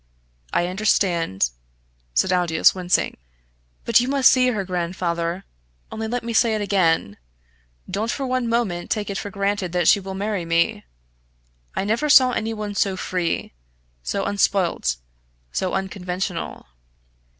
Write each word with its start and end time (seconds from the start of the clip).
"I 0.51 0.65
understand," 0.65 1.51
said 2.15 2.33
Aldous, 2.33 2.73
wincing. 2.73 3.17
"But 3.85 3.99
you 3.99 4.07
must 4.07 4.31
see 4.31 4.47
her, 4.47 4.65
grandfather. 4.65 5.45
Only, 5.91 6.07
let 6.07 6.23
me 6.23 6.33
say 6.33 6.55
it 6.55 6.59
again 6.61 7.17
don't 7.87 8.09
for 8.09 8.25
one 8.25 8.49
moment 8.49 8.89
take 8.89 9.11
it 9.11 9.17
for 9.19 9.29
granted 9.29 9.73
that 9.73 9.87
she 9.87 9.99
will 9.99 10.15
marry 10.15 10.43
me. 10.43 10.85
I 11.75 11.83
never 11.83 12.09
saw 12.09 12.31
any 12.31 12.51
one 12.51 12.73
so 12.73 12.97
free, 12.97 13.53
so 14.01 14.25
unspoilt, 14.25 14.95
so 15.51 15.75
unconventional." 15.75 16.65